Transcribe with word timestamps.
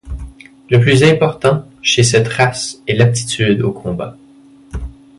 Le 0.71 0.79
plus 0.81 1.03
important 1.03 1.67
chez 1.83 2.01
cette 2.01 2.27
race 2.27 2.79
est 2.87 2.93
l'aptitude 2.95 3.61
au 3.61 3.71
combat. 3.71 4.17